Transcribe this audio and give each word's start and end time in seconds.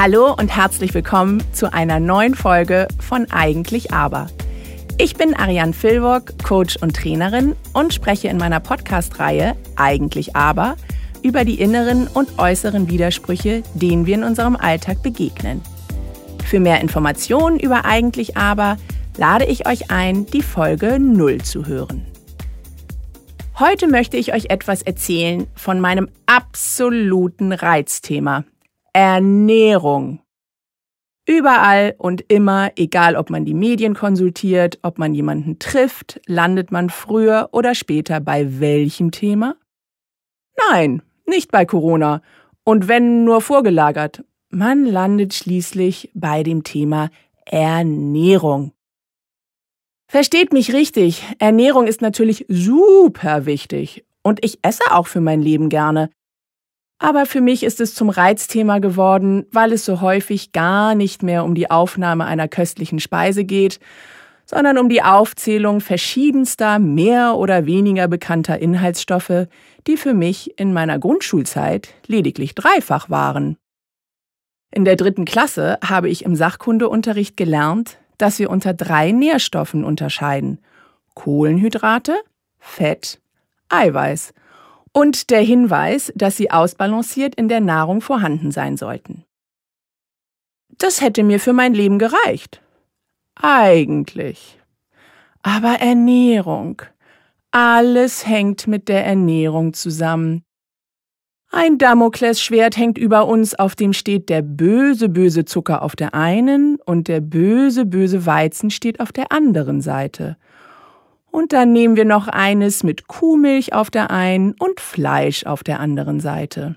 Hallo 0.00 0.32
und 0.32 0.54
herzlich 0.54 0.94
willkommen 0.94 1.42
zu 1.52 1.72
einer 1.72 1.98
neuen 1.98 2.36
Folge 2.36 2.86
von 3.00 3.28
Eigentlich 3.32 3.92
Aber. 3.92 4.28
Ich 4.96 5.16
bin 5.16 5.34
Ariane 5.34 5.72
Filwok, 5.72 6.40
Coach 6.44 6.76
und 6.76 6.94
Trainerin 6.94 7.56
und 7.72 7.92
spreche 7.92 8.28
in 8.28 8.36
meiner 8.36 8.60
Podcast-Reihe 8.60 9.56
Eigentlich 9.74 10.36
Aber 10.36 10.76
über 11.24 11.44
die 11.44 11.60
inneren 11.60 12.06
und 12.06 12.38
äußeren 12.38 12.88
Widersprüche, 12.88 13.64
denen 13.74 14.06
wir 14.06 14.14
in 14.14 14.22
unserem 14.22 14.54
Alltag 14.54 15.02
begegnen. 15.02 15.62
Für 16.44 16.60
mehr 16.60 16.80
Informationen 16.80 17.58
über 17.58 17.84
Eigentlich 17.84 18.36
Aber 18.36 18.76
lade 19.16 19.46
ich 19.46 19.66
euch 19.66 19.90
ein, 19.90 20.26
die 20.26 20.42
Folge 20.42 21.00
0 21.00 21.38
zu 21.38 21.66
hören. 21.66 22.06
Heute 23.58 23.88
möchte 23.88 24.16
ich 24.16 24.32
euch 24.32 24.44
etwas 24.50 24.82
erzählen 24.82 25.48
von 25.56 25.80
meinem 25.80 26.08
absoluten 26.26 27.52
Reizthema. 27.52 28.44
Ernährung. 28.98 30.22
Überall 31.24 31.94
und 31.98 32.24
immer, 32.26 32.72
egal 32.74 33.14
ob 33.14 33.30
man 33.30 33.44
die 33.44 33.54
Medien 33.54 33.94
konsultiert, 33.94 34.80
ob 34.82 34.98
man 34.98 35.14
jemanden 35.14 35.60
trifft, 35.60 36.20
landet 36.26 36.72
man 36.72 36.90
früher 36.90 37.50
oder 37.52 37.76
später 37.76 38.18
bei 38.18 38.58
welchem 38.58 39.12
Thema? 39.12 39.54
Nein, 40.68 41.02
nicht 41.26 41.52
bei 41.52 41.64
Corona. 41.64 42.22
Und 42.64 42.88
wenn 42.88 43.22
nur 43.22 43.40
vorgelagert. 43.40 44.24
Man 44.50 44.84
landet 44.84 45.32
schließlich 45.32 46.10
bei 46.14 46.42
dem 46.42 46.64
Thema 46.64 47.10
Ernährung. 47.44 48.72
Versteht 50.08 50.52
mich 50.52 50.72
richtig, 50.72 51.22
Ernährung 51.38 51.86
ist 51.86 52.02
natürlich 52.02 52.46
super 52.48 53.46
wichtig 53.46 54.04
und 54.24 54.44
ich 54.44 54.58
esse 54.62 54.90
auch 54.90 55.06
für 55.06 55.20
mein 55.20 55.40
Leben 55.40 55.68
gerne. 55.68 56.10
Aber 56.98 57.26
für 57.26 57.40
mich 57.40 57.62
ist 57.62 57.80
es 57.80 57.94
zum 57.94 58.10
Reizthema 58.10 58.78
geworden, 58.78 59.46
weil 59.52 59.72
es 59.72 59.84
so 59.84 60.00
häufig 60.00 60.52
gar 60.52 60.94
nicht 60.94 61.22
mehr 61.22 61.44
um 61.44 61.54
die 61.54 61.70
Aufnahme 61.70 62.24
einer 62.24 62.48
köstlichen 62.48 62.98
Speise 62.98 63.44
geht, 63.44 63.78
sondern 64.44 64.78
um 64.78 64.88
die 64.88 65.02
Aufzählung 65.02 65.80
verschiedenster, 65.80 66.78
mehr 66.78 67.36
oder 67.36 67.66
weniger 67.66 68.08
bekannter 68.08 68.58
Inhaltsstoffe, 68.58 69.46
die 69.86 69.96
für 69.96 70.14
mich 70.14 70.58
in 70.58 70.72
meiner 70.72 70.98
Grundschulzeit 70.98 71.88
lediglich 72.06 72.54
dreifach 72.54 73.10
waren. 73.10 73.58
In 74.70 74.84
der 74.84 74.96
dritten 74.96 75.24
Klasse 75.24 75.78
habe 75.84 76.08
ich 76.08 76.24
im 76.24 76.34
Sachkundeunterricht 76.34 77.36
gelernt, 77.36 77.98
dass 78.16 78.38
wir 78.38 78.50
unter 78.50 78.74
drei 78.74 79.12
Nährstoffen 79.12 79.84
unterscheiden. 79.84 80.58
Kohlenhydrate, 81.14 82.16
Fett, 82.58 83.20
Eiweiß. 83.68 84.34
Und 84.98 85.30
der 85.30 85.42
Hinweis, 85.42 86.12
dass 86.16 86.36
sie 86.36 86.50
ausbalanciert 86.50 87.36
in 87.36 87.46
der 87.46 87.60
Nahrung 87.60 88.00
vorhanden 88.00 88.50
sein 88.50 88.76
sollten. 88.76 89.22
Das 90.76 91.00
hätte 91.00 91.22
mir 91.22 91.38
für 91.38 91.52
mein 91.52 91.72
Leben 91.72 92.00
gereicht. 92.00 92.60
Eigentlich. 93.36 94.58
Aber 95.40 95.74
Ernährung. 95.78 96.82
Alles 97.52 98.26
hängt 98.26 98.66
mit 98.66 98.88
der 98.88 99.06
Ernährung 99.06 99.72
zusammen. 99.72 100.42
Ein 101.52 101.78
Damoklesschwert 101.78 102.76
hängt 102.76 102.98
über 102.98 103.28
uns, 103.28 103.54
auf 103.54 103.76
dem 103.76 103.92
steht 103.92 104.28
der 104.28 104.42
böse, 104.42 105.08
böse 105.08 105.44
Zucker 105.44 105.82
auf 105.82 105.94
der 105.94 106.12
einen 106.14 106.76
und 106.84 107.06
der 107.06 107.20
böse, 107.20 107.86
böse 107.86 108.26
Weizen 108.26 108.68
steht 108.68 108.98
auf 108.98 109.12
der 109.12 109.30
anderen 109.30 109.80
Seite. 109.80 110.36
Und 111.30 111.52
dann 111.52 111.72
nehmen 111.72 111.96
wir 111.96 112.04
noch 112.04 112.28
eines 112.28 112.82
mit 112.82 113.06
Kuhmilch 113.06 113.72
auf 113.72 113.90
der 113.90 114.10
einen 114.10 114.54
und 114.58 114.80
Fleisch 114.80 115.44
auf 115.44 115.62
der 115.62 115.80
anderen 115.80 116.20
Seite. 116.20 116.76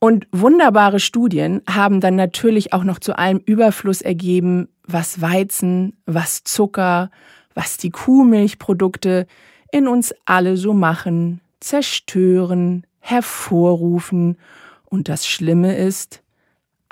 Und 0.00 0.26
wunderbare 0.32 0.98
Studien 0.98 1.62
haben 1.70 2.00
dann 2.00 2.16
natürlich 2.16 2.72
auch 2.72 2.82
noch 2.82 2.98
zu 2.98 3.16
allem 3.16 3.38
Überfluss 3.38 4.02
ergeben, 4.02 4.68
was 4.84 5.20
Weizen, 5.20 5.96
was 6.06 6.42
Zucker, 6.42 7.10
was 7.54 7.76
die 7.76 7.90
Kuhmilchprodukte 7.90 9.26
in 9.70 9.86
uns 9.86 10.12
alle 10.24 10.56
so 10.56 10.74
machen, 10.74 11.40
zerstören, 11.60 12.84
hervorrufen. 12.98 14.38
Und 14.86 15.08
das 15.08 15.26
Schlimme 15.26 15.76
ist, 15.76 16.22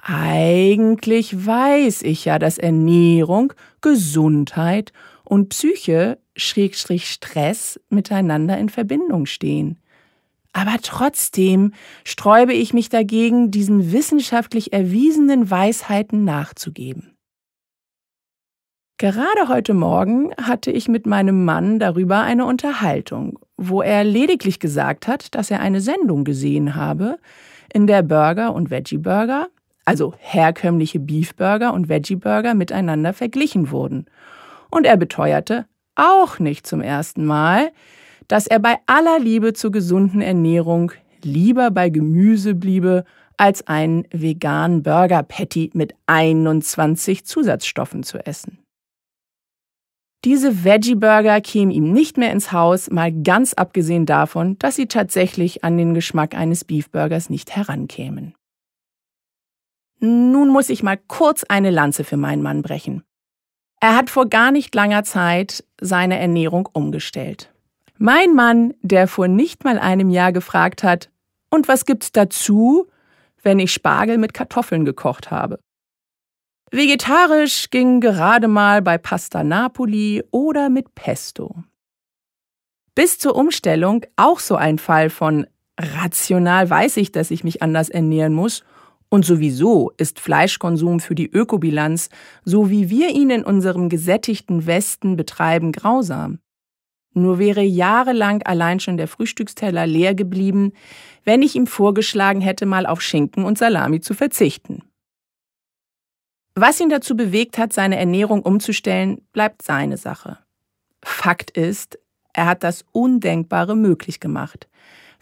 eigentlich 0.02 1.46
weiß 1.46 2.02
ich 2.02 2.24
ja, 2.24 2.38
dass 2.38 2.58
Ernährung, 2.58 3.52
Gesundheit 3.80 4.92
und 5.30 5.48
Psyche 5.48 6.18
Schrägstrich 6.36 7.08
Stress 7.08 7.78
miteinander 7.88 8.58
in 8.58 8.68
Verbindung 8.68 9.26
stehen. 9.26 9.78
Aber 10.52 10.76
trotzdem 10.82 11.72
sträube 12.04 12.52
ich 12.52 12.74
mich 12.74 12.88
dagegen, 12.88 13.52
diesen 13.52 13.92
wissenschaftlich 13.92 14.72
erwiesenen 14.72 15.48
Weisheiten 15.48 16.24
nachzugeben. 16.24 17.16
Gerade 18.98 19.46
heute 19.46 19.72
Morgen 19.72 20.34
hatte 20.34 20.72
ich 20.72 20.88
mit 20.88 21.06
meinem 21.06 21.44
Mann 21.44 21.78
darüber 21.78 22.22
eine 22.22 22.44
Unterhaltung, 22.44 23.38
wo 23.56 23.82
er 23.82 24.02
lediglich 24.02 24.58
gesagt 24.58 25.06
hat, 25.06 25.36
dass 25.36 25.52
er 25.52 25.60
eine 25.60 25.80
Sendung 25.80 26.24
gesehen 26.24 26.74
habe, 26.74 27.20
in 27.72 27.86
der 27.86 28.02
Burger 28.02 28.52
und 28.52 28.70
Veggie 28.70 28.98
Burger, 28.98 29.48
also 29.84 30.12
herkömmliche 30.18 30.98
Beef 30.98 31.36
Burger 31.36 31.72
und 31.72 31.88
Veggie 31.88 32.16
Burger 32.16 32.54
miteinander 32.54 33.12
verglichen 33.12 33.70
wurden. 33.70 34.06
Und 34.70 34.86
er 34.86 34.96
beteuerte, 34.96 35.66
auch 35.94 36.38
nicht 36.38 36.66
zum 36.66 36.80
ersten 36.80 37.24
Mal, 37.24 37.72
dass 38.28 38.46
er 38.46 38.60
bei 38.60 38.76
aller 38.86 39.18
Liebe 39.18 39.52
zur 39.52 39.72
gesunden 39.72 40.20
Ernährung 40.20 40.92
lieber 41.22 41.70
bei 41.70 41.90
Gemüse 41.90 42.54
bliebe, 42.54 43.04
als 43.36 43.66
einen 43.66 44.06
veganen 44.10 44.82
Burger 44.82 45.22
Patty 45.22 45.70
mit 45.72 45.94
21 46.06 47.24
Zusatzstoffen 47.24 48.02
zu 48.02 48.18
essen. 48.24 48.58
Diese 50.26 50.64
Veggie-Burger 50.64 51.40
kämen 51.40 51.70
ihm 51.70 51.92
nicht 51.92 52.18
mehr 52.18 52.30
ins 52.30 52.52
Haus, 52.52 52.90
mal 52.90 53.10
ganz 53.10 53.54
abgesehen 53.54 54.04
davon, 54.04 54.58
dass 54.58 54.76
sie 54.76 54.86
tatsächlich 54.86 55.64
an 55.64 55.78
den 55.78 55.94
Geschmack 55.94 56.34
eines 56.34 56.64
Beefburgers 56.64 57.30
nicht 57.30 57.56
herankämen. 57.56 58.34
Nun 59.98 60.48
muss 60.48 60.68
ich 60.68 60.82
mal 60.82 60.98
kurz 61.08 61.44
eine 61.44 61.70
Lanze 61.70 62.04
für 62.04 62.18
meinen 62.18 62.42
Mann 62.42 62.60
brechen. 62.60 63.02
Er 63.80 63.96
hat 63.96 64.10
vor 64.10 64.28
gar 64.28 64.52
nicht 64.52 64.74
langer 64.74 65.04
Zeit 65.04 65.64
seine 65.80 66.18
Ernährung 66.18 66.68
umgestellt. 66.72 67.50
Mein 67.96 68.34
Mann, 68.34 68.74
der 68.82 69.08
vor 69.08 69.26
nicht 69.26 69.64
mal 69.64 69.78
einem 69.78 70.10
Jahr 70.10 70.32
gefragt 70.32 70.82
hat, 70.82 71.10
und 71.50 71.66
was 71.66 71.86
gibt's 71.86 72.12
dazu, 72.12 72.86
wenn 73.42 73.58
ich 73.58 73.72
Spargel 73.72 74.18
mit 74.18 74.34
Kartoffeln 74.34 74.84
gekocht 74.84 75.30
habe? 75.30 75.58
Vegetarisch 76.70 77.70
ging 77.70 78.00
gerade 78.00 78.46
mal 78.46 78.80
bei 78.82 78.96
Pasta 78.96 79.42
Napoli 79.42 80.22
oder 80.30 80.68
mit 80.68 80.94
Pesto. 80.94 81.56
Bis 82.94 83.18
zur 83.18 83.34
Umstellung 83.34 84.04
auch 84.16 84.38
so 84.38 84.56
ein 84.56 84.78
Fall 84.78 85.10
von 85.10 85.46
rational 85.80 86.68
weiß 86.68 86.98
ich, 86.98 87.12
dass 87.12 87.30
ich 87.30 87.44
mich 87.44 87.62
anders 87.62 87.88
ernähren 87.88 88.34
muss 88.34 88.62
und 89.10 89.26
sowieso 89.26 89.92
ist 89.98 90.20
Fleischkonsum 90.20 91.00
für 91.00 91.14
die 91.14 91.30
Ökobilanz, 91.30 92.08
so 92.44 92.70
wie 92.70 92.88
wir 92.88 93.10
ihn 93.10 93.30
in 93.30 93.44
unserem 93.44 93.88
gesättigten 93.88 94.66
Westen 94.66 95.16
betreiben, 95.16 95.72
grausam. 95.72 96.38
Nur 97.12 97.40
wäre 97.40 97.62
jahrelang 97.62 98.42
allein 98.44 98.78
schon 98.78 98.96
der 98.96 99.08
Frühstücksteller 99.08 99.86
leer 99.86 100.14
geblieben, 100.14 100.72
wenn 101.24 101.42
ich 101.42 101.56
ihm 101.56 101.66
vorgeschlagen 101.66 102.40
hätte, 102.40 102.66
mal 102.66 102.86
auf 102.86 103.02
Schinken 103.02 103.44
und 103.44 103.58
Salami 103.58 104.00
zu 104.00 104.14
verzichten. 104.14 104.84
Was 106.54 106.80
ihn 106.80 106.88
dazu 106.88 107.16
bewegt 107.16 107.58
hat, 107.58 107.72
seine 107.72 107.98
Ernährung 107.98 108.42
umzustellen, 108.42 109.22
bleibt 109.32 109.62
seine 109.62 109.96
Sache. 109.96 110.38
Fakt 111.02 111.50
ist, 111.50 111.98
er 112.32 112.46
hat 112.46 112.62
das 112.62 112.84
Undenkbare 112.92 113.76
möglich 113.76 114.20
gemacht. 114.20 114.68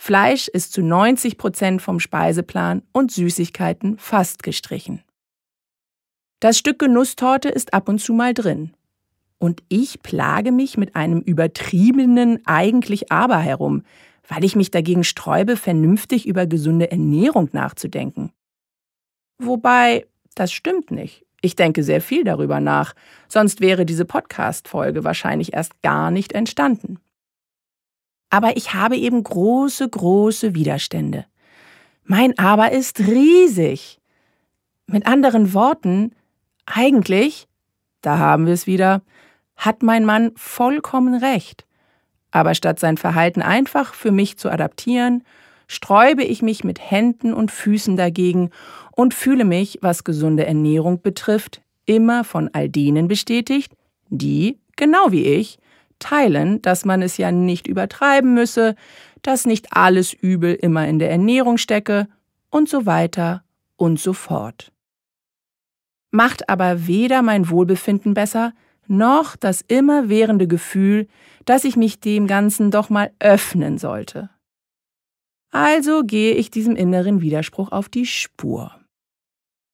Fleisch 0.00 0.47
ist 0.47 0.72
zu 0.72 0.81
90 0.81 1.36
Prozent 1.38 1.82
vom 1.82 1.99
Speiseplan 1.99 2.82
und 2.93 3.11
Süßigkeiten 3.11 3.99
fast 3.99 4.44
gestrichen. 4.44 5.02
Das 6.38 6.56
Stück 6.56 6.78
Genusstorte 6.78 7.49
ist 7.49 7.75
ab 7.75 7.88
und 7.88 7.99
zu 7.99 8.12
mal 8.12 8.32
drin. 8.32 8.72
Und 9.38 9.62
ich 9.69 10.00
plage 10.00 10.52
mich 10.52 10.78
mit 10.78 10.94
einem 10.94 11.20
übertriebenen 11.20 12.40
eigentlich 12.46 13.11
aber 13.11 13.38
herum, 13.38 13.82
weil 14.28 14.44
ich 14.44 14.55
mich 14.55 14.70
dagegen 14.70 15.02
sträube, 15.02 15.56
vernünftig 15.56 16.26
über 16.28 16.46
gesunde 16.46 16.93
Ernährung 16.93 17.49
nachzudenken. 17.52 18.31
Wobei 19.38 20.06
das 20.37 20.52
stimmt 20.52 20.93
nicht. 20.93 21.26
Ich 21.40 21.56
denke 21.56 21.82
sehr 21.82 22.00
viel 22.00 22.22
darüber 22.22 22.61
nach, 22.61 22.94
sonst 23.28 23.61
wäre 23.61 23.84
diese 23.84 24.05
Podcast-Folge 24.05 25.02
wahrscheinlich 25.02 25.55
erst 25.55 25.82
gar 25.82 26.12
nicht 26.12 26.32
entstanden. 26.32 27.00
Aber 28.30 28.56
ich 28.56 28.75
habe 28.75 28.96
eben 28.96 29.22
große, 29.22 29.88
große 29.88 30.54
Widerstände. 30.54 31.25
Mein 32.04 32.38
Aber 32.38 32.72
ist 32.72 33.00
riesig. 33.00 34.00
Mit 34.86 35.06
anderen 35.06 35.52
Worten, 35.52 36.12
eigentlich, 36.66 37.46
da 38.00 38.19
haben 38.19 38.46
wir 38.46 38.54
es 38.54 38.66
wieder, 38.66 39.02
hat 39.56 39.82
mein 39.82 40.04
Mann 40.04 40.32
vollkommen 40.36 41.14
recht. 41.14 41.66
Aber 42.30 42.54
statt 42.54 42.78
sein 42.78 42.96
Verhalten 42.96 43.42
einfach 43.42 43.94
für 43.94 44.12
mich 44.12 44.38
zu 44.38 44.50
adaptieren, 44.50 45.24
sträube 45.66 46.24
ich 46.24 46.42
mich 46.42 46.64
mit 46.64 46.78
Händen 46.90 47.34
und 47.34 47.50
Füßen 47.50 47.96
dagegen 47.96 48.50
und 48.92 49.14
fühle 49.14 49.44
mich, 49.44 49.78
was 49.82 50.04
gesunde 50.04 50.46
Ernährung 50.46 51.02
betrifft, 51.02 51.62
immer 51.84 52.24
von 52.24 52.50
all 52.52 52.69
denen 52.69 53.08
bestätigt, 53.08 53.74
die, 54.08 54.58
genau 54.76 55.10
wie 55.12 55.24
ich, 55.24 55.58
teilen, 55.98 56.62
dass 56.62 56.84
man 56.84 57.02
es 57.02 57.16
ja 57.16 57.32
nicht 57.32 57.66
übertreiben 57.66 58.34
müsse, 58.34 58.74
dass 59.22 59.46
nicht 59.46 59.72
alles 59.72 60.12
Übel 60.12 60.54
immer 60.54 60.86
in 60.86 60.98
der 60.98 61.10
Ernährung 61.10 61.58
stecke 61.58 62.08
und 62.50 62.68
so 62.68 62.86
weiter 62.86 63.42
und 63.76 64.00
so 64.00 64.12
fort. 64.12 64.72
Macht 66.10 66.48
aber 66.48 66.86
weder 66.86 67.22
mein 67.22 67.50
Wohlbefinden 67.50 68.14
besser, 68.14 68.52
noch 68.86 69.36
das 69.36 69.60
immerwährende 69.60 70.46
Gefühl, 70.46 71.06
dass 71.44 71.64
ich 71.64 71.76
mich 71.76 72.00
dem 72.00 72.26
Ganzen 72.26 72.70
doch 72.70 72.88
mal 72.88 73.12
öffnen 73.18 73.78
sollte. 73.78 74.30
Also 75.50 76.02
gehe 76.04 76.34
ich 76.34 76.50
diesem 76.50 76.76
inneren 76.76 77.20
Widerspruch 77.20 77.72
auf 77.72 77.88
die 77.88 78.06
Spur. 78.06 78.74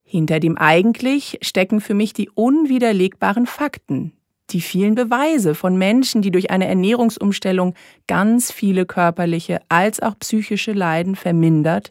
Hinter 0.03 0.39
dem 0.39 0.57
eigentlich 0.57 1.39
stecken 1.43 1.81
für 1.81 1.95
mich 1.95 2.13
die 2.13 2.31
unwiderlegbaren 2.31 3.47
Fakten, 3.47 4.13
die 4.51 4.61
vielen 4.61 4.95
Beweise 4.95 5.55
von 5.55 5.77
Menschen, 5.77 6.23
die 6.23 6.31
durch 6.31 6.51
eine 6.51 6.67
Ernährungsumstellung 6.67 7.75
ganz 8.07 8.53
viele 8.53 8.87
körperliche 8.87 9.61
als 9.69 10.01
auch 10.01 10.19
psychische 10.19 10.73
Leiden 10.73 11.17
vermindert 11.17 11.91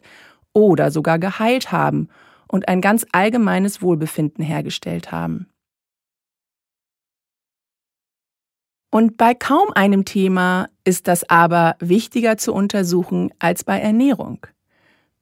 oder 0.52 0.90
sogar 0.90 1.18
geheilt 1.18 1.72
haben 1.72 2.08
und 2.48 2.68
ein 2.68 2.80
ganz 2.80 3.04
allgemeines 3.12 3.82
Wohlbefinden 3.82 4.44
hergestellt 4.44 5.10
haben. 5.10 5.48
Und 8.90 9.16
bei 9.16 9.34
kaum 9.34 9.72
einem 9.74 10.04
Thema 10.04 10.68
ist 10.84 11.08
das 11.08 11.28
aber 11.28 11.74
wichtiger 11.80 12.36
zu 12.36 12.54
untersuchen 12.54 13.32
als 13.40 13.64
bei 13.64 13.80
Ernährung. 13.80 14.46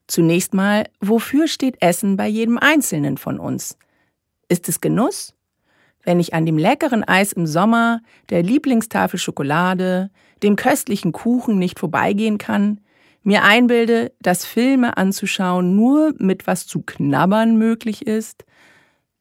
Zunächst 0.05 0.53
mal, 0.53 0.85
wofür 1.01 1.47
steht 1.47 1.81
Essen 1.81 2.15
bei 2.15 2.27
jedem 2.27 2.59
Einzelnen 2.59 3.17
von 3.17 3.39
uns? 3.39 3.79
Ist 4.47 4.69
es 4.69 4.79
Genuss? 4.79 5.33
Wenn 6.03 6.19
ich 6.19 6.33
an 6.33 6.45
dem 6.45 6.57
leckeren 6.57 7.03
Eis 7.03 7.33
im 7.33 7.47
Sommer, 7.47 8.01
der 8.29 8.43
Lieblingstafel 8.43 9.19
Schokolade, 9.19 10.09
dem 10.43 10.55
köstlichen 10.55 11.13
Kuchen 11.13 11.57
nicht 11.57 11.79
vorbeigehen 11.79 12.37
kann, 12.37 12.81
mir 13.23 13.43
einbilde, 13.43 14.11
dass 14.21 14.45
Filme 14.45 14.97
anzuschauen 14.97 15.75
nur 15.75 16.13
mit 16.17 16.45
was 16.45 16.67
zu 16.67 16.81
knabbern 16.81 17.57
möglich 17.57 18.05
ist, 18.05 18.43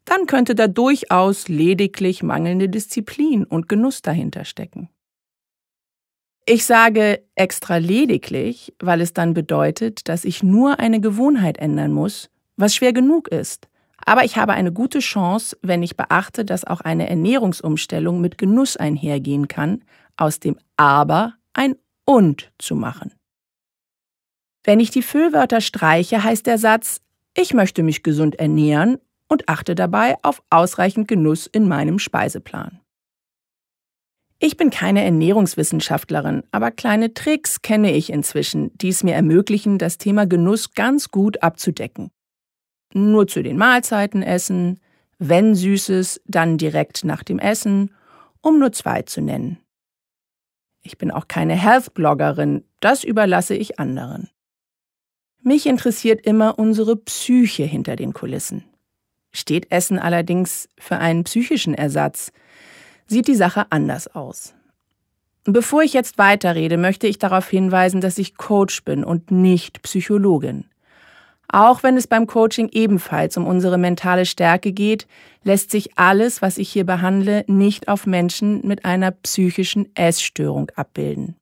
dann 0.05 0.27
könnte 0.27 0.57
da 0.57 0.67
durchaus 0.67 1.47
lediglich 1.47 2.25
mangelnde 2.25 2.69
Disziplin 2.69 3.45
und 3.45 3.69
Genuss 3.69 4.03
dahinter 4.03 4.45
stecken. 4.45 4.89
Ich 6.45 6.65
sage 6.65 7.23
extra 7.37 7.77
lediglich, 7.77 8.75
weil 8.81 9.01
es 9.01 9.13
dann 9.13 9.33
bedeutet, 9.33 10.09
dass 10.09 10.25
ich 10.25 10.43
nur 10.43 10.81
eine 10.81 11.01
Gewohnheit 11.01 11.59
ändern 11.59 11.93
muss, 11.93 12.31
was 12.57 12.75
schwer 12.75 12.93
genug 12.93 13.29
ist. 13.29 13.69
Aber 14.05 14.25
ich 14.25 14.37
habe 14.37 14.53
eine 14.53 14.73
gute 14.73 14.99
Chance, 14.99 15.57
wenn 15.63 15.83
ich 15.83 15.97
beachte, 15.97 16.45
dass 16.45 16.65
auch 16.65 16.81
eine 16.81 17.09
Ernährungsumstellung 17.09 18.21
mit 18.21 18.39
Genuss 18.39 18.77
einhergehen 18.77 19.49
kann, 19.49 19.85
aus 20.17 20.41
dem 20.41 20.59
Aber 20.77 21.35
ein 21.53 21.77
Und 22.05 22.53
zu 22.59 22.75
machen. 22.75 23.13
Wenn 24.65 24.81
ich 24.81 24.91
die 24.91 25.03
Füllwörter 25.03 25.61
streiche, 25.61 26.23
heißt 26.23 26.47
der 26.47 26.59
Satz, 26.59 27.01
ich 27.37 27.55
möchte 27.55 27.83
mich 27.83 28.03
gesund 28.03 28.37
ernähren 28.37 28.99
und 29.29 29.49
achte 29.49 29.75
dabei 29.75 30.17
auf 30.23 30.43
ausreichend 30.51 31.09
Genuss 31.09 31.47
in 31.47 31.67
meinem 31.67 31.99
Speiseplan. 31.99 32.81
Ich 34.39 34.57
bin 34.57 34.71
keine 34.71 35.05
Ernährungswissenschaftlerin, 35.05 36.43
aber 36.51 36.73
kleine 36.73 37.15
Tricks 37.15 37.63
kenne 37.63 37.93
ich 37.93 38.11
inzwischen, 38.11 38.77
die 38.77 38.89
es 38.89 39.05
mir 39.05 39.15
ermöglichen, 39.15 39.79
das 39.79 39.99
Thema 39.99 40.27
Genuss 40.27 40.75
ganz 40.75 41.11
gut 41.11 41.43
abzudecken. 41.43 42.11
Nur 42.93 43.27
zu 43.27 43.43
den 43.43 43.57
Mahlzeiten 43.57 44.23
essen, 44.23 44.81
wenn 45.19 45.55
Süßes, 45.55 46.21
dann 46.27 46.59
direkt 46.59 47.05
nach 47.05 47.23
dem 47.23 47.39
Essen, 47.39 47.95
um 48.41 48.59
nur 48.59 48.73
zwei 48.73 49.03
zu 49.03 49.21
nennen. 49.21 49.59
Ich 50.83 50.99
bin 50.99 51.11
auch 51.11 51.29
keine 51.29 51.55
Health-Bloggerin, 51.55 52.65
das 52.81 53.05
überlasse 53.05 53.55
ich 53.55 53.79
anderen. 53.79 54.31
Mich 55.41 55.67
interessiert 55.67 56.25
immer 56.27 56.59
unsere 56.59 56.97
Psyche 56.97 57.65
hinter 57.65 57.97
den 57.97 58.13
Kulissen. 58.13 58.65
Steht 59.33 59.71
Essen 59.71 59.99
allerdings 59.99 60.69
für 60.79 60.99
einen 60.99 61.25
psychischen 61.25 61.75
Ersatz, 61.75 62.33
sieht 63.07 63.29
die 63.29 63.35
Sache 63.35 63.67
anders 63.71 64.09
aus. 64.09 64.55
Bevor 65.45 65.83
ich 65.83 65.93
jetzt 65.93 66.19
weiterrede, 66.19 66.77
möchte 66.77 67.07
ich 67.07 67.19
darauf 67.19 67.49
hinweisen, 67.49 68.01
dass 68.01 68.19
ich 68.19 68.37
Coach 68.37 68.85
bin 68.85 69.03
und 69.03 69.31
nicht 69.31 69.83
Psychologin. 69.83 70.67
Auch 71.53 71.83
wenn 71.83 71.99
es 71.99 72.07
beim 72.07 72.27
Coaching 72.27 72.71
ebenfalls 72.73 73.37
um 73.37 73.47
unsere 73.47 73.77
mentale 73.77 74.25
Stärke 74.25 74.73
geht, 74.73 75.07
lässt 75.45 75.71
sich 75.71 75.99
alles, 75.99 76.41
was 76.41 76.57
ich 76.57 76.71
hier 76.71 76.85
behandle, 76.85 77.45
nicht 77.47 77.89
auf 77.89 78.07
Menschen 78.07 78.67
mit 78.67 78.87
einer 78.87 79.11
psychischen 79.11 79.95
Essstörung 79.95 80.71
abbilden. 80.77 81.37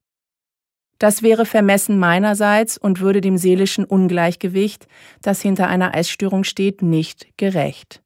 Das 0.99 1.23
wäre 1.23 1.47
vermessen 1.47 1.99
meinerseits 1.99 2.77
und 2.77 3.01
würde 3.01 3.21
dem 3.21 3.39
seelischen 3.39 3.85
Ungleichgewicht, 3.85 4.89
das 5.23 5.41
hinter 5.41 5.69
einer 5.69 5.95
Essstörung 5.95 6.43
steht, 6.45 6.83
nicht 6.83 7.39
gerecht. 7.39 8.03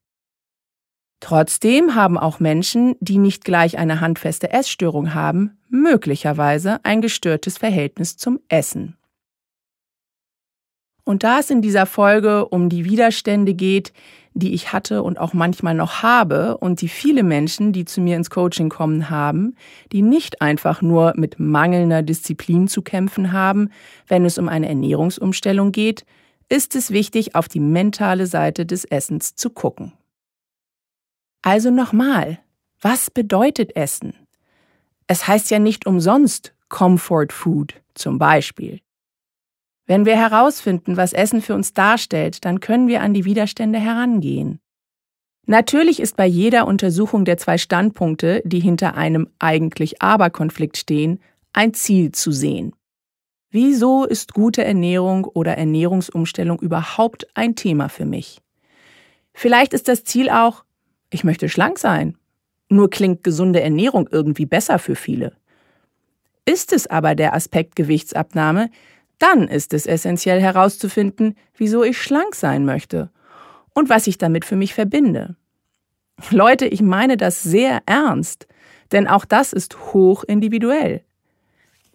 Trotzdem 1.19 1.95
haben 1.95 2.19
auch 2.19 2.39
Menschen, 2.39 2.95
die 2.99 3.17
nicht 3.17 3.43
gleich 3.43 3.79
eine 3.79 3.99
handfeste 3.99 4.51
Essstörung 4.51 5.15
haben, 5.15 5.57
möglicherweise 5.69 6.79
ein 6.83 7.01
gestörtes 7.01 7.57
Verhältnis 7.57 8.15
zum 8.15 8.39
Essen. 8.47 8.95
Und 11.05 11.23
da 11.23 11.39
es 11.39 11.51
in 11.51 11.61
dieser 11.61 11.85
Folge 11.85 12.47
um 12.47 12.67
die 12.67 12.83
Widerstände 12.83 13.53
geht, 13.53 13.93
die 14.33 14.53
ich 14.53 14.73
hatte 14.73 15.01
und 15.03 15.17
auch 15.17 15.33
manchmal 15.33 15.75
noch 15.75 16.01
habe 16.03 16.57
und 16.57 16.81
die 16.81 16.89
viele 16.89 17.23
Menschen, 17.23 17.71
die 17.71 17.85
zu 17.85 18.01
mir 18.01 18.17
ins 18.17 18.29
Coaching 18.29 18.69
kommen, 18.69 19.09
haben, 19.09 19.55
die 19.93 20.01
nicht 20.01 20.41
einfach 20.41 20.81
nur 20.81 21.13
mit 21.15 21.39
mangelnder 21.39 22.01
Disziplin 22.01 22.67
zu 22.67 22.81
kämpfen 22.81 23.31
haben, 23.31 23.69
wenn 24.07 24.25
es 24.25 24.37
um 24.37 24.49
eine 24.49 24.67
Ernährungsumstellung 24.67 25.71
geht, 25.71 26.05
ist 26.49 26.75
es 26.75 26.91
wichtig, 26.91 27.35
auf 27.35 27.47
die 27.47 27.61
mentale 27.61 28.27
Seite 28.27 28.65
des 28.65 28.83
Essens 28.83 29.35
zu 29.35 29.51
gucken. 29.51 29.93
Also 31.43 31.69
nochmal, 31.69 32.39
was 32.81 33.09
bedeutet 33.11 33.75
Essen? 33.75 34.15
Es 35.07 35.27
heißt 35.27 35.51
ja 35.51 35.59
nicht 35.59 35.85
umsonst 35.85 36.53
Comfort 36.67 37.27
Food 37.31 37.75
zum 37.93 38.17
Beispiel. 38.17 38.81
Wenn 39.85 40.05
wir 40.05 40.15
herausfinden, 40.15 40.97
was 40.97 41.13
Essen 41.13 41.41
für 41.41 41.53
uns 41.53 41.73
darstellt, 41.73 42.43
dann 42.45 42.59
können 42.59 42.87
wir 42.87 43.01
an 43.01 43.13
die 43.13 43.25
Widerstände 43.25 43.79
herangehen. 43.79 44.59
Natürlich 45.47 45.99
ist 45.99 46.17
bei 46.17 46.25
jeder 46.25 46.65
Untersuchung 46.65 47.23
der 47.23 47.37
zwei 47.37 47.59
Standpunkte, 47.59 48.41
die 48.45 48.59
hinter 48.59 48.95
einem 48.95 49.29
eigentlich 49.37 50.01
Aber-Konflikt 50.01 50.77
stehen, 50.77 51.19
ein 51.53 51.73
Ziel 51.75 52.11
zu 52.11 52.31
sehen. 52.31 52.73
Wieso 53.51 54.05
ist 54.05 54.33
gute 54.33 54.65
Ernährung 54.65 55.25
oder 55.25 55.55
Ernährungsumstellung 55.55 56.59
überhaupt 56.59 57.27
ein 57.35 57.55
Thema 57.55 57.89
für 57.89 58.05
mich? 58.05 58.41
Vielleicht 59.33 59.73
ist 59.73 59.87
das 59.87 60.03
Ziel 60.03 60.29
auch, 60.29 60.65
ich 61.11 61.23
möchte 61.23 61.47
schlank 61.47 61.77
sein. 61.77 62.17
Nur 62.67 62.89
klingt 62.89 63.23
gesunde 63.23 63.61
Ernährung 63.61 64.09
irgendwie 64.11 64.47
besser 64.47 64.79
für 64.79 64.95
viele. 64.95 65.33
Ist 66.45 66.73
es 66.73 66.87
aber 66.87 67.13
der 67.15 67.33
Aspekt 67.33 67.75
Gewichtsabnahme, 67.75 68.69
dann 69.19 69.47
ist 69.47 69.73
es 69.73 69.85
essentiell 69.85 70.41
herauszufinden, 70.41 71.35
wieso 71.55 71.83
ich 71.83 72.01
schlank 72.01 72.35
sein 72.35 72.65
möchte 72.65 73.09
und 73.73 73.89
was 73.89 74.07
ich 74.07 74.17
damit 74.17 74.45
für 74.45 74.55
mich 74.55 74.73
verbinde. 74.73 75.35
Leute, 76.31 76.65
ich 76.65 76.81
meine 76.81 77.17
das 77.17 77.43
sehr 77.43 77.81
ernst, 77.85 78.47
denn 78.91 79.07
auch 79.07 79.25
das 79.25 79.53
ist 79.53 79.93
hoch 79.93 80.23
individuell. 80.23 81.03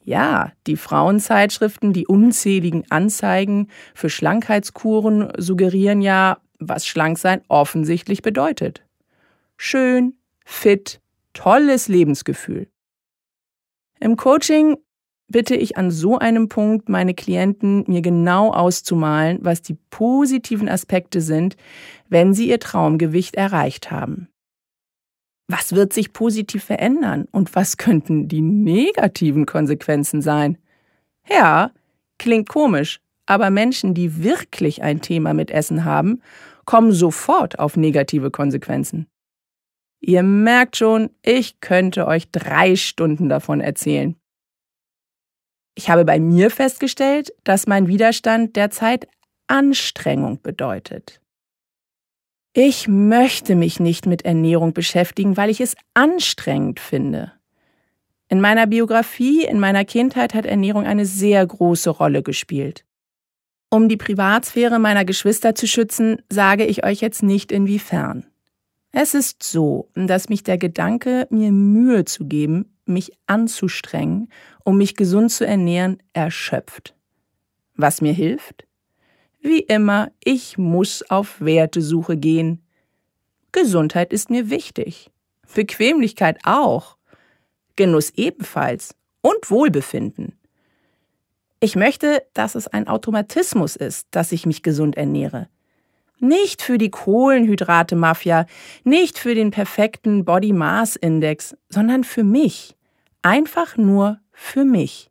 Ja, 0.03 0.53
die 0.67 0.77
Frauenzeitschriften, 0.77 1.93
die 1.93 2.07
unzähligen 2.07 2.91
Anzeigen 2.91 3.69
für 3.95 4.11
Schlankheitskuren 4.11 5.33
suggerieren 5.37 6.00
ja, 6.03 6.39
was 6.59 6.87
Schlanksein 6.87 7.43
offensichtlich 7.49 8.23
bedeutet 8.23 8.83
schön, 9.61 10.15
fit, 10.47 11.03
tolles 11.35 11.89
Lebensgefühl. 11.89 12.71
Im 14.00 14.17
Coaching 14.17 14.79
bitte 15.31 15.55
ich 15.55 15.77
an 15.77 15.91
so 15.91 16.19
einem 16.19 16.49
Punkt 16.49 16.89
meine 16.89 17.15
Klienten, 17.15 17.85
mir 17.87 18.03
genau 18.03 18.53
auszumalen, 18.53 19.39
was 19.41 19.63
die 19.63 19.79
positiven 19.91 20.69
Aspekte 20.69 21.21
sind, 21.21 21.57
wenn 22.09 22.35
sie 22.35 22.49
ihr 22.49 22.61
Traumgewicht 22.61 23.37
erreicht 23.37 23.91
haben. 23.91 24.29
Was 25.49 25.75
wird 25.75 25.93
sich 25.93 26.13
positiv 26.13 26.65
verändern 26.65 27.27
und 27.33 27.55
was 27.55 27.77
könnten 27.77 28.29
die 28.29 28.43
negativen 28.43 29.47
Konsequenzen 29.47 30.23
sein? 30.23 30.59
Ja, 31.29 31.73
klingt 32.19 32.49
komisch, 32.49 33.01
aber 33.27 33.51
Menschen, 33.51 33.95
die 33.95 34.23
wirklich 34.23 34.83
ein 34.83 35.01
Thema 35.01 35.35
mit 35.35 35.51
Essen 35.51 35.85
haben, 35.85 36.21
kommen 36.65 36.93
sofort 36.93 37.59
auf 37.59 37.77
negative 37.77 38.31
Konsequenzen. 38.31 39.07
Ihr 40.01 40.23
merkt 40.23 40.77
schon, 40.77 41.11
ich 41.23 41.61
könnte 41.61 42.07
euch 42.07 42.31
drei 42.31 42.77
Stunden 42.77 43.29
davon 43.29 43.61
erzählen. 43.61 44.17
Ich 45.75 45.89
habe 45.89 46.05
bei 46.05 46.19
mir 46.19 46.50
festgestellt, 46.50 47.33
dass 47.45 47.67
mein 47.67 47.89
Widerstand 47.89 48.57
derzeit 48.57 49.09
Anstrengung 49.47 50.41
bedeutet. 50.43 51.21
Ich 52.53 52.89
möchte 52.89 53.55
mich 53.55 53.79
nicht 53.79 54.07
mit 54.07 54.25
Ernährung 54.25 54.73
beschäftigen, 54.73 55.37
weil 55.37 55.50
ich 55.50 55.61
es 55.61 55.77
anstrengend 55.95 56.81
finde. 56.81 57.33
In 58.29 58.41
meiner 58.41 58.67
Biografie, 58.67 59.45
in 59.45 59.61
meiner 59.61 59.85
Kindheit 59.85 60.35
hat 60.35 60.47
Ernährung 60.47 60.85
eine 60.85 61.07
sehr 61.07 61.47
große 61.47 61.91
Rolle 61.91 62.23
gespielt. 62.23 62.85
Um 63.71 63.89
die 63.89 63.97
Privatsphäre 63.97 64.81
meiner 64.81 65.05
Geschwister 65.05 65.55
zu 65.55 65.69
schützen, 65.69 66.23
sage 66.29 66.67
ich 66.67 66.85
euch 66.85 67.00
jetzt 67.00 67.23
nicht 67.23 67.53
inwiefern. 67.53 68.27
Es 68.93 69.15
ist 69.15 69.45
so, 69.45 69.89
dass 69.95 70.29
mich 70.29 70.43
der 70.43 70.59
Gedanke, 70.59 71.29
mir 71.31 71.53
Mühe 71.53 72.05
zu 72.05 72.27
geben, 72.27 72.77
mich 72.90 73.12
anzustrengen, 73.26 74.28
um 74.64 74.76
mich 74.76 74.97
gesund 74.97 75.32
zu 75.32 75.47
ernähren, 75.47 76.02
erschöpft. 76.12 76.94
Was 77.76 78.00
mir 78.00 78.12
hilft? 78.12 78.66
Wie 79.40 79.61
immer, 79.61 80.11
ich 80.23 80.59
muss 80.59 81.02
auf 81.09 81.40
Wertesuche 81.40 82.16
gehen. 82.16 82.62
Gesundheit 83.52 84.12
ist 84.12 84.28
mir 84.28 84.50
wichtig. 84.50 85.11
Bequemlichkeit 85.54 86.38
auch. 86.44 86.97
Genuss 87.76 88.11
ebenfalls. 88.16 88.94
Und 89.23 89.50
Wohlbefinden. 89.50 90.38
Ich 91.59 91.76
möchte, 91.76 92.23
dass 92.32 92.54
es 92.54 92.68
ein 92.68 92.88
Automatismus 92.88 93.76
ist, 93.76 94.09
dass 94.12 94.32
ich 94.32 94.47
mich 94.47 94.62
gesund 94.62 94.97
ernähre. 94.97 95.49
Nicht 96.18 96.62
für 96.62 96.78
die 96.78 96.90
Kohlenhydrate-Mafia, 96.90 98.47
nicht 98.85 99.18
für 99.18 99.35
den 99.35 99.50
perfekten 99.50 100.25
Body 100.25 100.52
Mass 100.52 100.97
Index, 100.97 101.56
sondern 101.68 102.04
für 102.04 102.25
mich. 102.25 102.76
Einfach 103.23 103.77
nur 103.77 104.19
für 104.33 104.65
mich. 104.65 105.11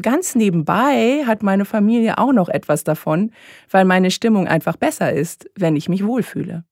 Ganz 0.00 0.36
nebenbei 0.36 1.24
hat 1.26 1.42
meine 1.42 1.64
Familie 1.64 2.18
auch 2.18 2.32
noch 2.32 2.48
etwas 2.48 2.84
davon, 2.84 3.32
weil 3.68 3.84
meine 3.84 4.12
Stimmung 4.12 4.46
einfach 4.46 4.76
besser 4.76 5.12
ist, 5.12 5.50
wenn 5.56 5.74
ich 5.74 5.88
mich 5.88 6.06
wohlfühle. 6.06 6.64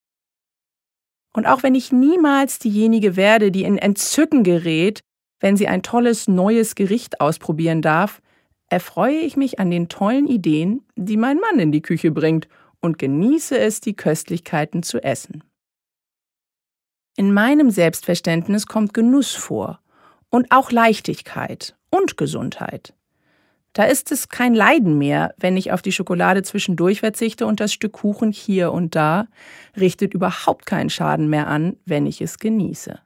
Und 1.32 1.46
auch 1.46 1.64
wenn 1.64 1.74
ich 1.74 1.90
niemals 1.90 2.60
diejenige 2.60 3.16
werde, 3.16 3.50
die 3.50 3.64
in 3.64 3.76
Entzücken 3.76 4.44
gerät, 4.44 5.00
wenn 5.40 5.56
sie 5.56 5.66
ein 5.66 5.82
tolles 5.82 6.28
neues 6.28 6.76
Gericht 6.76 7.20
ausprobieren 7.20 7.82
darf, 7.82 8.22
erfreue 8.70 9.18
ich 9.18 9.36
mich 9.36 9.58
an 9.58 9.70
den 9.70 9.88
tollen 9.88 10.28
Ideen, 10.28 10.84
die 10.94 11.16
mein 11.16 11.38
Mann 11.38 11.58
in 11.58 11.72
die 11.72 11.82
Küche 11.82 12.12
bringt 12.12 12.48
und 12.80 12.98
genieße 12.98 13.58
es, 13.58 13.80
die 13.80 13.94
Köstlichkeiten 13.94 14.84
zu 14.84 15.02
essen. 15.02 15.42
In 17.16 17.34
meinem 17.34 17.70
Selbstverständnis 17.70 18.66
kommt 18.66 18.94
Genuss 18.94 19.34
vor 19.34 19.80
und 20.30 20.50
auch 20.50 20.70
Leichtigkeit 20.70 21.76
und 21.90 22.16
Gesundheit. 22.16 22.94
Da 23.72 23.84
ist 23.84 24.10
es 24.10 24.28
kein 24.28 24.54
Leiden 24.54 24.98
mehr, 24.98 25.34
wenn 25.38 25.56
ich 25.56 25.72
auf 25.72 25.82
die 25.82 25.92
Schokolade 25.92 26.42
zwischendurch 26.42 27.00
verzichte 27.00 27.46
und 27.46 27.60
das 27.60 27.72
Stück 27.72 27.92
Kuchen 27.92 28.32
hier 28.32 28.72
und 28.72 28.96
da 28.96 29.28
richtet 29.78 30.14
überhaupt 30.14 30.66
keinen 30.66 30.90
Schaden 30.90 31.28
mehr 31.28 31.46
an, 31.46 31.76
wenn 31.84 32.06
ich 32.06 32.20
es 32.20 32.38
genieße. 32.38 32.98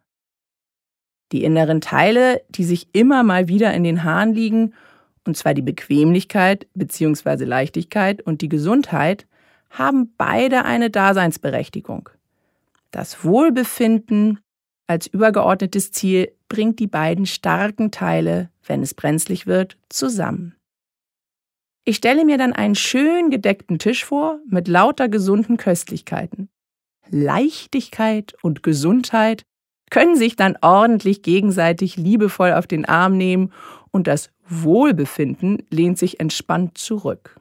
Die 1.32 1.44
inneren 1.44 1.80
Teile, 1.80 2.42
die 2.48 2.64
sich 2.64 2.88
immer 2.92 3.22
mal 3.22 3.48
wieder 3.48 3.72
in 3.74 3.84
den 3.84 4.04
Haaren 4.04 4.34
liegen, 4.34 4.74
und 5.26 5.36
zwar 5.36 5.54
die 5.54 5.62
Bequemlichkeit 5.62 6.66
bzw. 6.74 7.44
Leichtigkeit 7.44 8.22
und 8.22 8.40
die 8.40 8.48
Gesundheit, 8.48 9.26
haben 9.70 10.12
beide 10.16 10.64
eine 10.64 10.90
Daseinsberechtigung. 10.90 12.10
Das 12.90 13.24
Wohlbefinden 13.24 14.40
als 14.86 15.06
übergeordnetes 15.06 15.92
Ziel 15.92 16.32
bringt 16.52 16.80
die 16.80 16.86
beiden 16.86 17.24
starken 17.24 17.90
Teile, 17.90 18.50
wenn 18.66 18.82
es 18.82 18.92
brenzlig 18.92 19.46
wird, 19.46 19.78
zusammen. 19.88 20.54
Ich 21.86 21.96
stelle 21.96 22.26
mir 22.26 22.36
dann 22.36 22.52
einen 22.52 22.74
schön 22.74 23.30
gedeckten 23.30 23.78
Tisch 23.78 24.04
vor 24.04 24.38
mit 24.46 24.68
lauter 24.68 25.08
gesunden 25.08 25.56
Köstlichkeiten. 25.56 26.50
Leichtigkeit 27.08 28.34
und 28.42 28.62
Gesundheit 28.62 29.44
können 29.88 30.14
sich 30.14 30.36
dann 30.36 30.58
ordentlich 30.60 31.22
gegenseitig 31.22 31.96
liebevoll 31.96 32.52
auf 32.52 32.66
den 32.66 32.84
Arm 32.84 33.16
nehmen 33.16 33.50
und 33.90 34.06
das 34.06 34.30
Wohlbefinden 34.46 35.62
lehnt 35.70 35.96
sich 35.96 36.20
entspannt 36.20 36.76
zurück. 36.76 37.40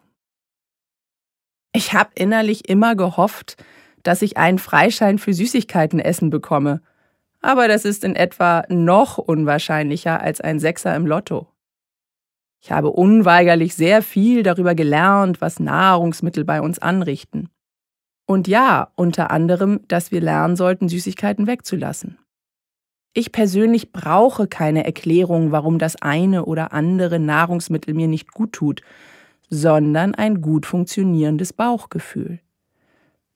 Ich 1.73 1.91
habe 1.91 2.11
innerlich 2.15 2.69
immer 2.69 2.95
gehofft, 2.95 3.61
dass 4.03 4.21
ich 4.21 4.37
einen 4.37 4.57
Freischein 4.57 5.19
für 5.19 5.33
Süßigkeiten 5.33 5.99
essen 5.99 6.29
bekomme, 6.29 6.81
aber 7.41 7.67
das 7.67 7.86
ist 7.86 8.03
in 8.03 8.15
etwa 8.15 8.63
noch 8.69 9.17
unwahrscheinlicher 9.17 10.21
als 10.21 10.41
ein 10.41 10.60
Sechser 10.60 10.95
im 10.95 11.05
Lotto. 11.05 11.48
Ich 12.62 12.71
habe 12.71 12.91
unweigerlich 12.91 13.75
sehr 13.75 14.03
viel 14.03 14.43
darüber 14.43 14.75
gelernt, 14.75 15.41
was 15.41 15.60
Nahrungsmittel 15.60 16.45
bei 16.45 16.62
uns 16.62 16.77
anrichten. 16.77 17.50
Und 18.27 18.48
ja, 18.48 18.91
unter 18.95 19.31
anderem, 19.31 19.81
dass 19.88 20.12
wir 20.12 20.21
lernen 20.21 20.55
sollten, 20.55 20.88
Süßigkeiten 20.88 21.48
wegzulassen. 21.48 22.19
Ich 23.13 23.31
persönlich 23.31 23.91
brauche 23.91 24.48
keine 24.48 24.86
Erklärung, 24.86 25.51
warum 25.51 25.79
das 25.79 26.01
eine 26.01 26.45
oder 26.45 26.71
andere 26.71 27.19
Nahrungsmittel 27.19 27.93
mir 27.93 28.07
nicht 28.07 28.31
gut 28.31 28.53
tut, 28.53 28.81
sondern 29.50 30.15
ein 30.15 30.41
gut 30.41 30.65
funktionierendes 30.65 31.51
Bauchgefühl. 31.51 32.39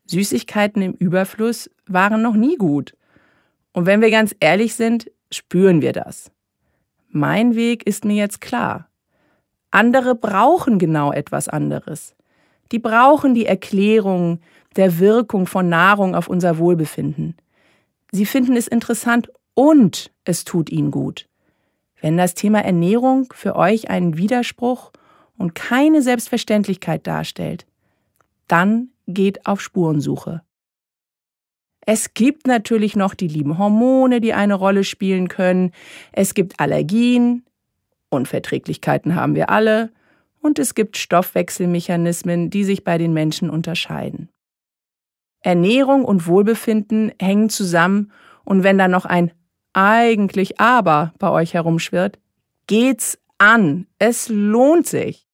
Süßigkeiten 0.05 0.81
im 0.81 0.93
Überfluss 0.93 1.69
waren 1.87 2.21
noch 2.21 2.35
nie 2.35 2.55
gut. 2.55 2.95
Und 3.75 3.85
wenn 3.85 3.99
wir 3.99 4.09
ganz 4.09 4.33
ehrlich 4.39 4.73
sind, 4.73 5.11
spüren 5.29 5.81
wir 5.81 5.91
das. 5.91 6.31
Mein 7.09 7.55
Weg 7.55 7.85
ist 7.85 8.05
mir 8.05 8.15
jetzt 8.15 8.39
klar. 8.39 8.87
Andere 9.69 10.15
brauchen 10.15 10.79
genau 10.79 11.11
etwas 11.11 11.49
anderes. 11.49 12.15
Die 12.71 12.79
brauchen 12.79 13.35
die 13.35 13.45
Erklärung 13.45 14.39
der 14.77 14.99
Wirkung 14.99 15.45
von 15.45 15.67
Nahrung 15.67 16.15
auf 16.15 16.29
unser 16.29 16.57
Wohlbefinden. 16.57 17.35
Sie 18.13 18.25
finden 18.25 18.55
es 18.55 18.69
interessant 18.69 19.29
und 19.55 20.09
es 20.23 20.45
tut 20.45 20.69
ihnen 20.69 20.89
gut. 20.89 21.27
Wenn 21.99 22.15
das 22.15 22.33
Thema 22.33 22.63
Ernährung 22.63 23.27
für 23.33 23.57
euch 23.57 23.89
einen 23.89 24.15
Widerspruch 24.15 24.93
und 25.37 25.53
keine 25.53 26.01
Selbstverständlichkeit 26.01 27.05
darstellt, 27.05 27.65
dann 28.47 28.91
geht 29.05 29.45
auf 29.45 29.59
Spurensuche. 29.59 30.44
Es 31.85 32.13
gibt 32.13 32.47
natürlich 32.47 32.95
noch 32.95 33.13
die 33.13 33.27
lieben 33.27 33.57
Hormone, 33.57 34.19
die 34.19 34.33
eine 34.33 34.55
Rolle 34.55 34.83
spielen 34.83 35.27
können. 35.27 35.71
Es 36.11 36.33
gibt 36.33 36.59
Allergien, 36.59 37.43
Unverträglichkeiten 38.09 39.15
haben 39.15 39.35
wir 39.35 39.49
alle 39.49 39.91
und 40.41 40.57
es 40.57 40.73
gibt 40.73 40.97
Stoffwechselmechanismen, 40.97 42.49
die 42.49 42.63
sich 42.63 42.83
bei 42.83 42.97
den 42.97 43.13
Menschen 43.13 43.49
unterscheiden. 43.49 44.29
Ernährung 45.41 46.05
und 46.05 46.27
Wohlbefinden 46.27 47.11
hängen 47.21 47.49
zusammen 47.49 48.11
und 48.43 48.63
wenn 48.63 48.77
da 48.77 48.87
noch 48.87 49.05
ein 49.05 49.31
eigentlich 49.73 50.59
aber 50.59 51.13
bei 51.19 51.29
euch 51.29 51.53
herumschwirrt, 51.53 52.17
geht's 52.67 53.19
an. 53.37 53.85
Es 53.99 54.29
lohnt 54.29 54.87
sich. 54.87 55.24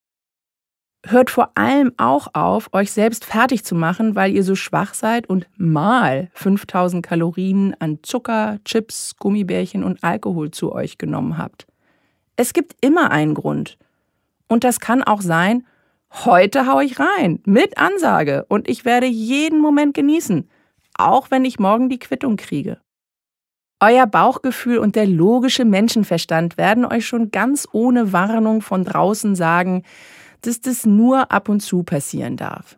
Hört 1.03 1.31
vor 1.31 1.51
allem 1.55 1.93
auch 1.98 2.27
auf, 2.34 2.70
euch 2.74 2.91
selbst 2.91 3.25
fertig 3.25 3.65
zu 3.65 3.74
machen, 3.74 4.15
weil 4.15 4.36
ihr 4.36 4.43
so 4.43 4.55
schwach 4.55 4.93
seid 4.93 5.27
und 5.27 5.48
mal 5.58 6.29
5000 6.34 7.03
Kalorien 7.03 7.75
an 7.79 8.00
Zucker, 8.03 8.60
Chips, 8.65 9.15
Gummibärchen 9.17 9.84
und 9.84 10.03
Alkohol 10.03 10.51
zu 10.51 10.72
euch 10.72 11.00
genommen 11.00 11.39
habt. 11.39 11.65
Es 12.36 12.53
gibt 12.53 12.75
immer 12.81 13.10
einen 13.10 13.34
Grund. 13.34 13.77
Und 14.48 14.63
das 14.63 14.79
kann 14.79 15.01
auch 15.01 15.22
sein, 15.22 15.65
heute 16.12 16.67
hau 16.67 16.79
ich 16.81 17.00
rein, 17.00 17.39
mit 17.46 17.77
Ansage, 17.79 18.46
und 18.48 18.70
ich 18.70 18.86
werde 18.86 19.08
jeden 19.08 19.60
Moment 19.60 19.96
genießen, 19.96 20.50
auch 20.98 21.31
wenn 21.31 21.46
ich 21.46 21.58
morgen 21.58 21.89
die 21.89 22.00
Quittung 22.00 22.38
kriege. 22.38 22.77
Euer 23.79 24.05
Bauchgefühl 24.05 24.77
und 24.77 24.96
der 24.96 25.08
logische 25.08 25.65
Menschenverstand 25.65 26.60
werden 26.60 26.86
euch 26.86 27.08
schon 27.08 27.31
ganz 27.31 27.67
ohne 27.72 28.13
Warnung 28.13 28.62
von 28.62 28.84
draußen 28.84 29.36
sagen, 29.36 29.84
dass 30.41 30.62
das 30.62 30.86
nur 30.86 31.31
ab 31.31 31.50
und 31.50 31.62
zu 31.62 31.83
passieren 31.83 32.38
darf. 32.38 32.77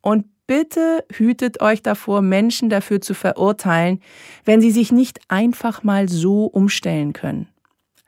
Und 0.00 0.26
bitte 0.46 1.04
hütet 1.10 1.60
euch 1.60 1.82
davor, 1.82 2.22
Menschen 2.22 2.68
dafür 2.68 3.00
zu 3.00 3.14
verurteilen, 3.14 4.00
wenn 4.44 4.60
sie 4.60 4.70
sich 4.70 4.92
nicht 4.92 5.20
einfach 5.28 5.82
mal 5.82 6.08
so 6.08 6.46
umstellen 6.46 7.12
können. 7.12 7.48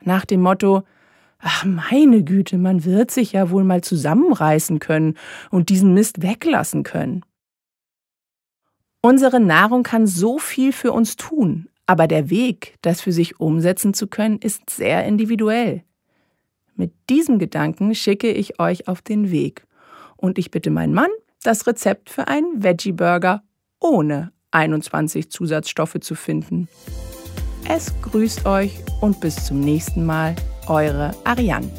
Nach 0.02 0.24
dem 0.24 0.42
Motto, 0.42 0.82
ach 1.38 1.64
meine 1.64 2.24
Güte, 2.24 2.58
man 2.58 2.84
wird 2.84 3.10
sich 3.10 3.32
ja 3.32 3.50
wohl 3.50 3.64
mal 3.64 3.82
zusammenreißen 3.82 4.78
können 4.78 5.16
und 5.50 5.68
diesen 5.68 5.94
Mist 5.94 6.22
weglassen 6.22 6.82
können. 6.82 7.24
Unsere 9.00 9.38
Nahrung 9.38 9.82
kann 9.82 10.06
so 10.06 10.38
viel 10.38 10.72
für 10.72 10.92
uns 10.92 11.16
tun, 11.16 11.68
aber 11.86 12.06
der 12.06 12.30
Weg, 12.30 12.76
das 12.80 13.02
für 13.02 13.12
sich 13.12 13.38
umsetzen 13.38 13.92
zu 13.92 14.06
können, 14.06 14.38
ist 14.38 14.70
sehr 14.70 15.04
individuell. 15.04 15.84
Mit 16.76 16.92
diesem 17.08 17.38
Gedanken 17.38 17.94
schicke 17.94 18.30
ich 18.32 18.58
euch 18.58 18.88
auf 18.88 19.00
den 19.02 19.30
Weg 19.30 19.66
und 20.16 20.38
ich 20.38 20.50
bitte 20.50 20.70
meinen 20.70 20.94
Mann, 20.94 21.10
das 21.42 21.66
Rezept 21.66 22.10
für 22.10 22.28
einen 22.28 22.62
Veggie 22.62 22.92
Burger 22.92 23.42
ohne 23.80 24.32
21 24.50 25.30
Zusatzstoffe 25.30 25.98
zu 26.00 26.14
finden. 26.14 26.68
Es 27.68 27.92
grüßt 28.02 28.46
euch 28.46 28.72
und 29.00 29.20
bis 29.20 29.46
zum 29.46 29.60
nächsten 29.60 30.04
Mal, 30.04 30.34
eure 30.66 31.12
Ariane. 31.24 31.70